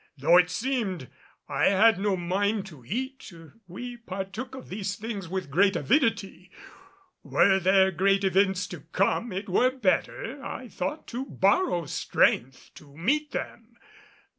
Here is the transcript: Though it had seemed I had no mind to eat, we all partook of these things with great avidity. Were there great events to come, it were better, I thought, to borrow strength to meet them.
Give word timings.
Though 0.17 0.37
it 0.37 0.45
had 0.49 0.49
seemed 0.49 1.09
I 1.47 1.65
had 1.65 1.99
no 1.99 2.17
mind 2.17 2.65
to 2.65 2.83
eat, 2.83 3.31
we 3.67 3.97
all 3.97 4.01
partook 4.07 4.55
of 4.55 4.67
these 4.69 4.95
things 4.95 5.29
with 5.29 5.51
great 5.51 5.75
avidity. 5.75 6.49
Were 7.21 7.59
there 7.59 7.91
great 7.91 8.23
events 8.23 8.65
to 8.69 8.79
come, 8.79 9.31
it 9.31 9.47
were 9.47 9.69
better, 9.69 10.43
I 10.43 10.69
thought, 10.69 11.05
to 11.09 11.27
borrow 11.27 11.85
strength 11.85 12.71
to 12.77 12.97
meet 12.97 13.29
them. 13.29 13.75